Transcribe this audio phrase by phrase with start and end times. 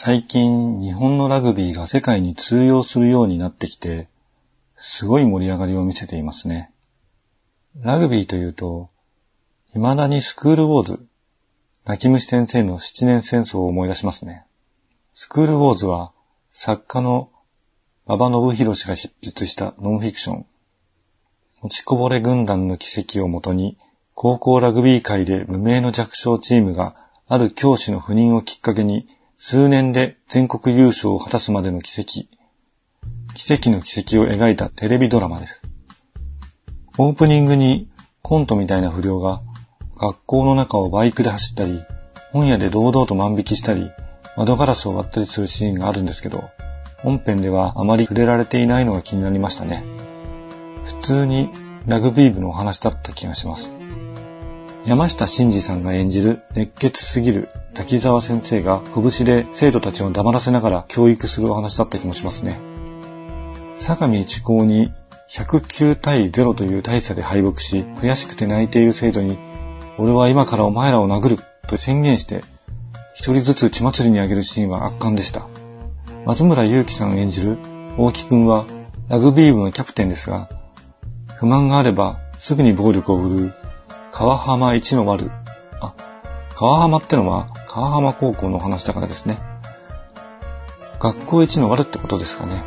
[0.00, 4.06] 最近日本のラグビーが世界に通用するようになってきて、
[4.76, 6.70] すごい盛り上がりを見せていますね。
[7.80, 8.90] ラグビーというと、
[9.72, 11.00] 未だにスクールウォーズ、
[11.84, 14.46] 泣き虫先生の七年戦争を思い出しますね。
[15.14, 16.12] スクールウォーズは
[16.52, 17.32] 作家の
[18.06, 20.46] 馬場信弘氏が執筆したノンフィクション。
[21.60, 23.76] 落ちこぼれ軍団の奇跡をもとに、
[24.14, 26.94] 高校ラグビー界で無名の弱小チームが
[27.26, 29.08] ある教師の赴任をきっかけに
[29.40, 32.26] 数年で全国優勝を果たすまでの奇跡。
[33.36, 35.62] 奇跡の奇跡を描いたテレビドラマです。
[36.98, 37.88] オープニングに
[38.20, 39.40] コントみたいな不良が
[39.96, 41.84] 学校の中をバイクで走ったり、
[42.32, 43.92] 本屋で堂々と万引きしたり、
[44.36, 46.50] 窓ガラスを割ったりするシーンがあるんですけど、
[46.98, 49.84] 本編ではあまり触れられていないのが気になりましたね。
[50.84, 51.48] 普通に
[51.86, 53.77] ラグビー部のお話だった気がします。
[54.88, 62.58] 山下真司さんが演じる熱血すぎる滝沢先生が拳で生徒たちを黙らせながら教育するお話だった気もしますね。
[63.76, 64.90] 相模一高に
[65.28, 69.36] 109対0という大差で敗北し、悔しくて泣いている生徒に、
[69.98, 72.42] 俺は今からお前らを殴ると宣言して、
[73.12, 75.48] 一人ずつ血祭りにあげるシーンは圧巻でした。
[76.24, 77.58] 松村祐樹さん演じる
[77.98, 78.64] 大木くんは
[79.10, 80.48] ラグビー部のキャプテンですが、
[81.36, 83.67] 不満があればすぐに暴力を振るう
[84.12, 85.30] 川浜一の悪。
[85.80, 85.94] あ、
[86.54, 89.38] 川浜ってのは川浜高校の話だからですね。
[90.98, 92.62] 学校一の悪ってことですかね。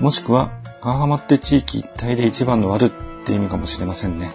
[0.00, 2.90] もしくは川浜って地域一体で一番の悪っ
[3.24, 4.32] て意味かもしれませんね。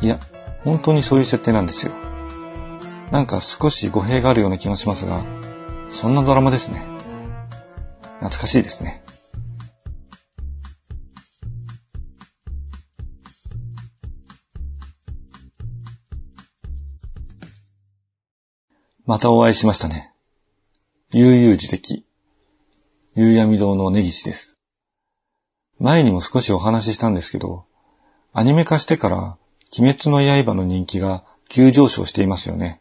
[0.00, 0.18] いや、
[0.64, 1.92] 本当にそういう設定なんですよ。
[3.10, 5.22] なんか少し語弊があるような気もしますが、
[5.90, 6.84] そんなドラマですね。
[8.20, 9.02] 懐かしいですね。
[19.06, 20.12] またお会いしましたね。
[21.12, 22.04] 悠々自適。
[23.14, 24.56] 夕闇堂の根岸です。
[25.78, 27.66] 前にも少しお話ししたんですけど、
[28.32, 29.38] アニメ化してから
[29.78, 32.80] 鬼滅の刃の人気が急上昇していますよね。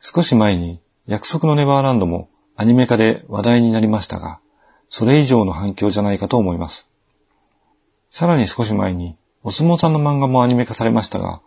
[0.00, 4.40] 少し前に約束のネバーランドもアニメ化で話題になりましたが、
[4.88, 6.88] それ以上の反響じゃないかと思います。
[8.10, 11.42] さらに少し前にお相撲さんの漫画もアニメ化されましたが、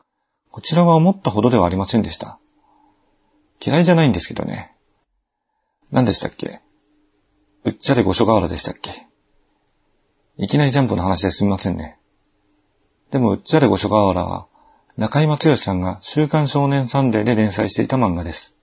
[0.51, 2.38] こちらは思ったほどではありませんでした。
[3.62, 4.72] 嫌いじゃないんですけどね。
[5.92, 6.62] 何でしたっけ？
[7.66, 9.08] うっちゃれ五所川原でしたっけ？
[10.38, 11.98] いきなりジャンプの話ですみませんね。
[13.12, 14.48] でも、うっちゃれご所川原は、
[14.96, 18.53] 中井松義さんが週刊少年サンデーで連載していた漫画です。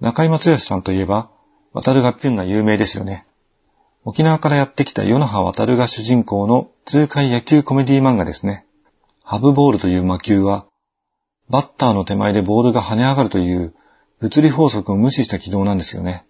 [0.00, 1.30] 中井松義さんといえば、
[1.72, 3.26] 渡るがぴゅんが有名ですよね。
[4.04, 8.66] 沖縄からやってきた与那覇渡るが主人公の痛快野球コメディ漫画ですね。
[9.22, 10.66] ハブボールという魔球は、
[11.50, 13.74] バッターの手前でボールが跳ね上がるという
[14.20, 16.24] 物理法則を無視した軌道なんですよね。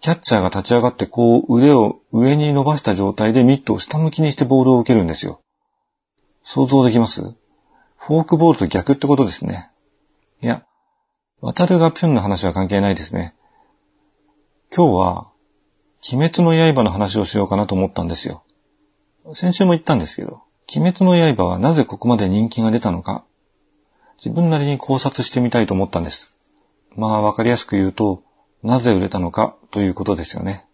[0.00, 5.40] キャッチャーが立ち上がってこう腕を上に伸ばした状態でミットを下向きにしてボールを受けるんですよ。
[6.42, 7.22] 想像できます？
[7.22, 9.70] フォークボールと逆ってことですね。
[10.42, 10.64] いや、
[11.40, 13.34] 渡るがピュンの話は関係ないですね。
[14.76, 15.30] 今日は、
[16.12, 18.44] 鬼滅の刃の話をしようかなと思ったんですよ。
[19.34, 20.42] 先週も言ったんですけど、
[20.76, 23.24] 鬼滅の刃はなぜここまで人気が出たのか、
[24.16, 26.34] 自分なりに考察してみたいと思ったんです。
[26.96, 28.22] まあわかりやすく言うと、
[28.62, 30.66] なぜ売れたのかということですよね。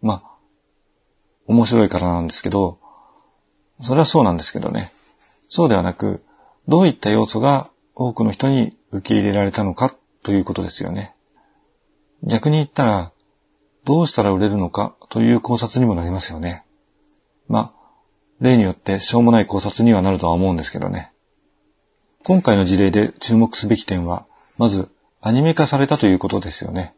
[0.00, 0.30] まあ、
[1.46, 2.78] 面白いからなんですけど、
[3.82, 4.92] それはそうなんですけどね。
[5.48, 6.24] そうではなく、
[6.68, 11.14] どういった要素が多くの人に受け入れられたのかということですよね。
[12.22, 13.12] 逆に言ったら、
[13.84, 16.64] どうしたら売れるのかという考察にもなりますよね。
[17.48, 17.80] まあ、
[18.40, 21.09] 例によってしょうもない考察にはなるとは思うんですけどね。
[22.22, 24.26] 今回の事例で注目すべき点は、
[24.58, 24.90] まず
[25.22, 26.94] アニメ化されたということですよね。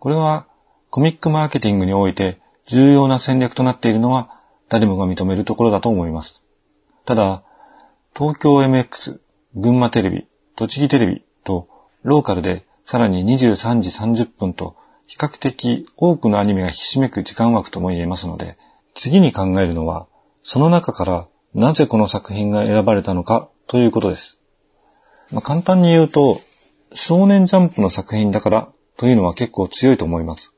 [0.00, 0.46] これは
[0.90, 6.42] コミックマーケティングにおいて重要な戦略となっているのは誰もが認めるところだと思います。
[7.04, 7.44] ただ、
[8.16, 9.20] 東京 MX、
[9.54, 10.26] 群馬テレビ、
[10.56, 11.68] 栃木テレビと
[12.02, 14.74] ローカルでさらに23時30分と
[15.06, 18.58] 比較的多くのアニメがひしめく時間枠とも言えますので、
[18.94, 20.08] 次に考えるのは、
[20.42, 24.39] その中からなぜこの作品が選ばれたのかということです。
[25.32, 26.40] まあ、簡単に言うと、
[26.92, 30.54] 少年ジャンプの作品だからというのは結構強いと思います。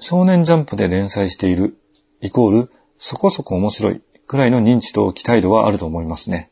[0.00, 1.76] 少年ジャンプで連載している
[2.20, 6.50] イコールそこそこ面白いくらいの認知と期待度はあると思いますね。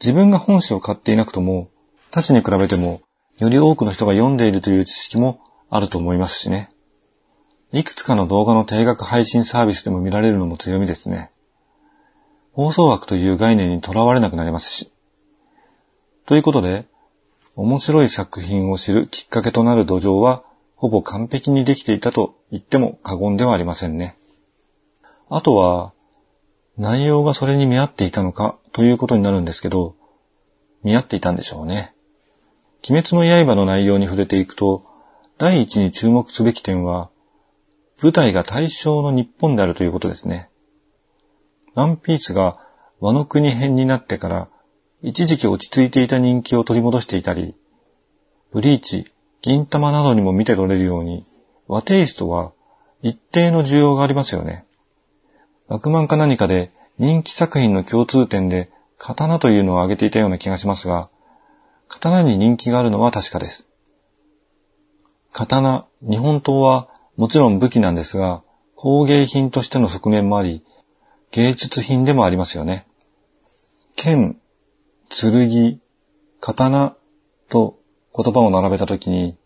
[0.00, 1.70] 自分が本誌を買っていなくとも
[2.10, 3.00] 他誌に比べても
[3.38, 5.40] より多くの人が読んでいるという知識も
[5.70, 6.68] あると思いますしね。
[7.72, 11.30] いくつかの動画の定額配信サービスでも見られるのも強みですね。
[12.52, 14.92] 放送枠という概念にとらわれなくなりますし。
[16.26, 16.86] ということで、
[17.56, 20.44] 面白い作品を知るきっかけとなる土壌は、
[20.76, 24.16] ほぼ完璧にできていたと言っても過言ではありませんね。
[25.28, 25.92] あとは、
[26.76, 29.94] 内容がそれに見合っていたのかということになるんですけど、
[30.82, 31.94] 見合っていたんでしょうね。
[32.88, 34.84] 鬼滅の刃の内容に触れていくと、
[35.38, 37.10] 第一に注目すべき点は、
[38.02, 40.50] 舞台が対象の日本であるということですね。
[41.74, 42.58] ワンピースが
[43.00, 44.48] 和の国編になってから、
[45.02, 47.56] 一時期落ち着いていた人気を取り戻していたり、
[48.52, 51.26] ブリーチ、銀玉などにも見て取れるように、
[51.66, 52.52] 和テイストは
[53.02, 54.64] 一定の需要がありますよね。
[55.66, 61.08] 枠漫か何かで人気作品の共通点で刀というのを挙げていたような気がしますが、
[61.88, 63.66] 刀に人気があるのは確かです。
[65.32, 68.42] 刀、日本刀はもちろん武器なんですが、
[68.76, 70.62] 工芸品としての側面もあり、
[71.32, 72.86] 芸術品でもありますよね。
[73.96, 74.41] 剣、
[75.14, 75.80] 剣、
[76.40, 76.96] 刀
[77.50, 77.78] と
[78.16, 79.36] 言葉を並べたときに、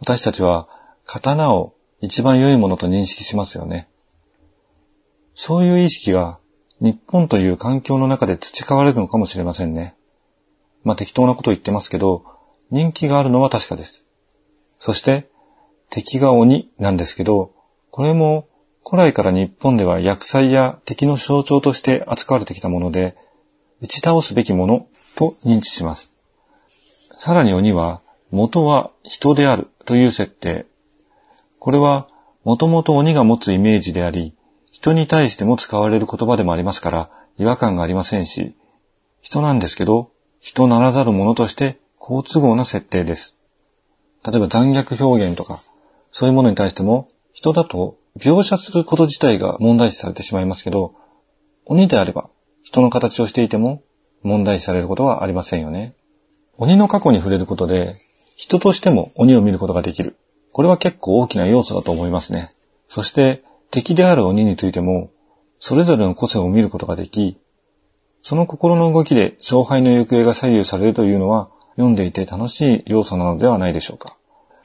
[0.00, 0.68] 私たちは
[1.04, 3.88] 刀を一番良いものと認識しますよね。
[5.34, 6.38] そういう意識が
[6.80, 9.96] 日本という環境の中で培われるのかもしれませんね。
[10.84, 12.24] まあ適当なこと言ってますけど、
[12.70, 14.04] 人気があるのは確かです。
[14.78, 15.28] そして、
[15.90, 17.52] 敵が鬼なんですけど、
[17.90, 18.48] これも
[18.86, 23.16] 古来から日本では薬剤や敵の象徴として扱われてきたもので、
[23.84, 26.10] 打ち倒すべきものと認知します。
[27.18, 28.00] さらに鬼は、
[28.30, 30.64] 元は人であるという設定。
[31.58, 32.08] これは、
[32.44, 34.34] もともと鬼が持つイメージであり、
[34.72, 38.56] 人に対しても使われる言葉でもありますから、違和感がありませんし、
[39.20, 43.36] 人なんですけど、人ならざるものとして好都合な設定です。
[44.26, 45.60] 例えば残虐表現とか、
[46.10, 50.94] そういうものに対しても、人だと描写すること自体が問題視されてしまいますけど、
[51.66, 52.30] 鬼であれば、
[52.64, 53.82] 人の形をしていても
[54.24, 55.94] 問題視されることはありませんよね。
[56.56, 57.96] 鬼の過去に触れることで、
[58.36, 60.16] 人としても鬼を見ることができる。
[60.50, 62.52] これは結構大きな要素だと思いますね。
[62.88, 65.10] そして、敵である鬼についても、
[65.58, 67.38] それぞれの個性を見ることができ、
[68.22, 74.16] その心の動きで勝敗の行方が左右されるというのは、読んでいて楽しい要素なのではないでしょうか。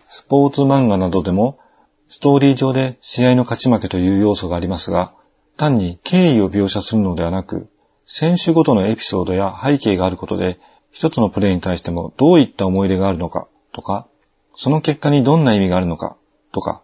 [0.07, 1.59] スポーツ漫画などでも、
[2.07, 5.13] ストーリー上で試合の勝ち負けという要素がありますが、
[5.57, 7.69] 単に敬意を描写するのではなく、
[8.11, 10.59] 選手ごとのエピソードや背景があることで、
[10.89, 14.07] 一つのプレーに対してもどういった思い出があるのかとか、
[14.55, 16.17] その結果にどんな意味があるのか
[16.51, 16.81] とか、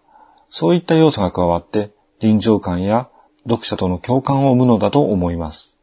[0.52, 1.90] そういった要素が加わって
[2.20, 3.10] 臨場感や
[3.46, 5.76] 読者との共感を生むのだと思います。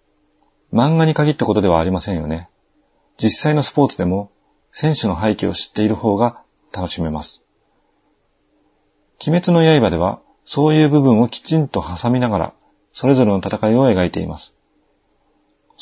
[0.72, 2.48] 漫画に限ったことではありませんよね。
[3.20, 4.30] 実際のスポーツでも
[4.70, 6.40] 選手の背景を知っている方が
[6.72, 7.42] 楽しめます。
[9.26, 12.54] 鬼滅の刃ではそういう部分をきちんと挟みながら
[12.92, 14.54] それぞれの戦いを描いています。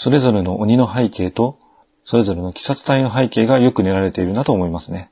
[0.02, 1.58] それぞれの鬼の背景と
[2.06, 5.10] それぞれの鬼殺隊の背景がよく練られているなと思いますね。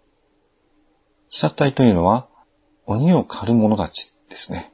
[1.30, 2.26] 鬼殺隊というのは
[2.86, 4.72] 鬼を狩る者たちですね。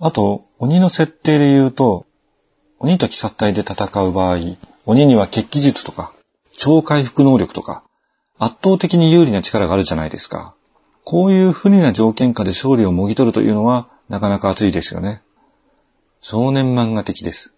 [0.00, 2.06] あと、鬼の設定で言うと、
[2.80, 4.38] 鬼と鬼殺隊で戦う場合、
[4.84, 6.12] 鬼には血気術とか、
[6.56, 7.84] 超回復能力とか、
[8.36, 10.56] 圧倒的に有利な力があるじゃないですか。
[11.04, 15.22] こういう不利な条件下で勝利をもぎ取るというのは、なかなか熱いですよね。
[16.20, 17.54] 少年漫画的です。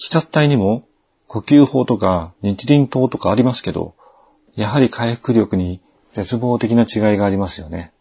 [0.00, 0.86] 鬼殺隊にも、
[1.26, 3.94] 呼吸法とか日輪刀とかありますけど、
[4.54, 5.80] やはり回復力に
[6.12, 7.92] 絶望的な違いがありますよね。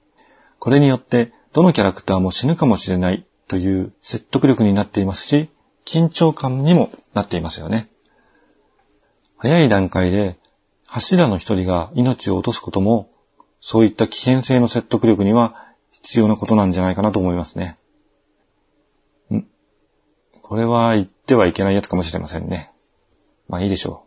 [0.60, 5.50] これによってどのキャラクターも死ぬかもしれないという説得力になっていますし、
[5.86, 7.90] 緊張感にもなっていますよね。
[9.38, 10.38] 早い段階で
[10.86, 13.10] 柱の一人が命を落とすことも、
[13.60, 17.78] そういった危険性の説得力には必要なことなんじゃないかなと思いますね。
[19.34, 19.44] ん？
[20.42, 22.72] これは言ってはいけないやつかもしれませんね。
[23.50, 24.06] まあいいでしょ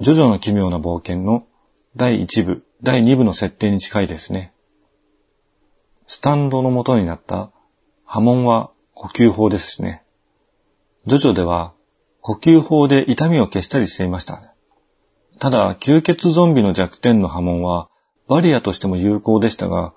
[0.00, 0.02] う。
[0.02, 1.46] ジョジョの奇妙な冒険の
[1.94, 4.52] 第1部、第2部の設定に近いですね。
[6.08, 7.52] スタンドの元になった
[8.04, 10.02] 波紋は呼吸法ですしね。
[11.06, 11.74] ジョジョでは
[12.22, 14.52] 呼吸法で痛みを消したりしていました。
[15.38, 17.88] ただ、吸血ゾンビの弱点の波紋は
[18.26, 19.94] バリアとしても有効でしたが、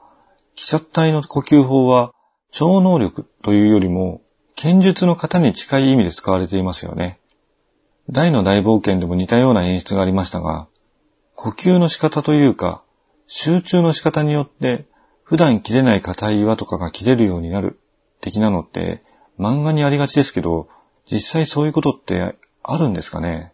[0.55, 2.13] 鬼殺隊の呼吸法は
[2.51, 4.21] 超能力というよりも
[4.61, 7.17] 剣術の型に近い意味で使われていますよね。
[8.09, 10.67] 大の大冒険でも似たような演出がありましたが、
[11.33, 12.83] 呼吸の仕方というか、
[13.25, 14.85] 集中の仕方によって
[15.23, 17.79] 普段切れない硬い岩とかが切れるようになる
[18.19, 19.01] 的なのって
[19.39, 20.67] 漫画にありがちですけど、
[21.09, 23.53] 実際そういうことってあるんですかね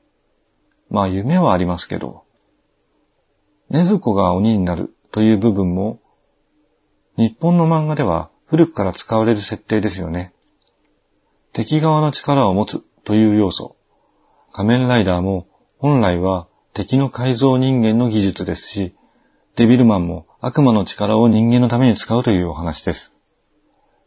[0.89, 2.23] まあ夢はありますけど。
[3.69, 5.99] 禰豆子が鬼になるという部分も、
[7.15, 10.31] 日本の漫画では古くから使われる設定ですよね。
[11.55, 13.77] 敵側の力を持つという要素。
[14.51, 15.47] 仮面ライダーも
[15.77, 18.93] 本来は敵の改造人間の技術ですし、
[19.55, 23.13] デビルマンも悪魔の力を人間のために使うというお話です。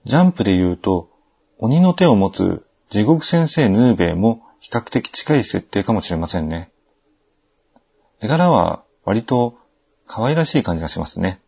[0.05, 1.09] ジャンプで言うと、
[1.57, 6.71] 鬼の手を持つ地獄先生ヌーベイも比較的近い設定かもしれませんね。
[8.21, 9.57] 絵柄は割と
[10.07, 11.40] 可愛らしい感じがしますね。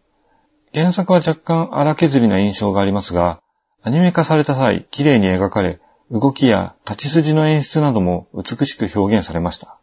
[0.72, 3.42] 原作は若干荒削りな印象がありますが、
[3.82, 5.78] アニメ化された際、綺麗に描かれ、
[6.10, 9.78] 動きや立ち筋の演出なども美しく表現されました。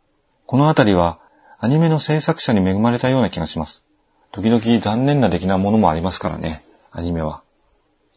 [0.46, 1.20] このあたりは、
[1.60, 3.84] アニメの制作者に恵まれたような気がします。
[4.32, 7.44] 時々残念な出来なものもありますからね、アニメは。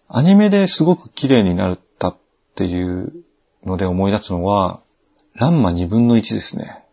[0.09, 2.17] アニメですごく綺麗になったっ
[2.57, 3.13] ていう
[3.65, 4.81] ので思い出すのは、
[5.35, 6.85] ランマ2分の1ですね。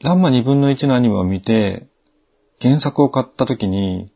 [0.00, 1.86] ランマ2分の1のアニメを見て、
[2.60, 4.12] 原作を買った時に、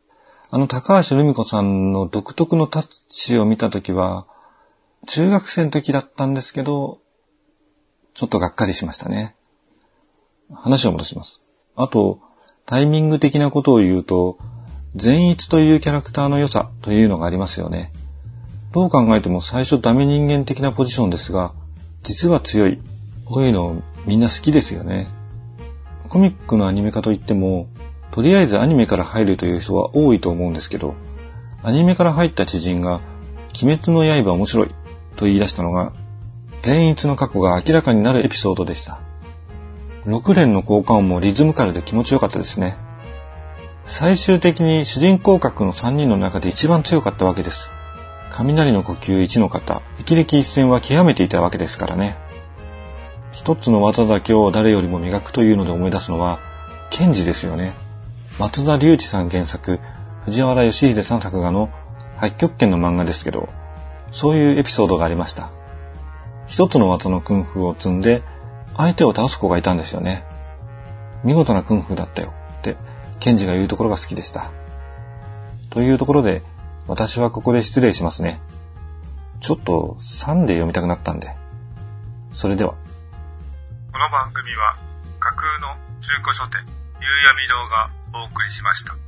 [0.51, 4.27] あの高橋留美子さんの独特のタッチを見た時は、
[5.05, 6.99] 中学生の時だったんですけど、
[8.13, 9.35] ちょっとがっかりしましたね。
[10.53, 11.41] 話を戻します。
[11.75, 12.19] あと、
[12.65, 14.37] タイミング的なことを言うと、
[14.95, 17.91] 善逸というキャラクターの良さというのがありますよね。
[18.71, 21.53] どう考えても最初ダメ人間的なポジションですが、
[22.03, 22.79] 実は強い。
[23.25, 25.07] こういうのみんな好きですよね。
[26.09, 27.67] コミックのアニメ化といっても、
[28.11, 30.95] とりあえずアニメから入るという人は多いと思うんですけど、
[31.63, 33.01] アニメから入った知人が、
[33.61, 34.71] 鬼滅の刃面白い
[35.15, 35.91] と言い出したのが、
[36.61, 38.99] 善逸の過去が明らかになるエピソードでした。
[40.05, 42.75] 6連の効果音もリズムカルで気持ちよかったですね。
[43.85, 47.69] 最終的に主人公格の3人の中で一番強かったわけです。
[48.31, 52.17] 雷の呼吸1の方、霹靂一戦は極めていたわけですからね。
[53.31, 56.39] 一つの技だけを誰よりも磨くというので思い出すのは、
[56.89, 57.73] ケンジですよね。
[58.39, 59.79] 松田隆一さん原作、
[60.25, 61.69] 藤原義秀さん作画の
[62.17, 63.49] 八極拳の漫画ですけど、
[64.15, 65.49] そういうエピソードがありました。
[66.47, 68.23] 一つの技のクンフを積んで、
[68.77, 70.25] 相手を倒す子がいたんですよね。
[71.25, 72.77] 見事なクンフだったよって、
[73.19, 74.51] ケンジが言うところが好きでした。
[75.69, 76.43] というところで、
[76.87, 78.39] 私はここで失礼しますね。
[79.41, 81.35] ちょっと3で読みたくなったんで。
[82.33, 82.71] それでは。
[82.71, 84.77] この番組は
[85.19, 86.67] 架空の中古書店夕
[87.27, 89.04] 闇堂がお送りしました。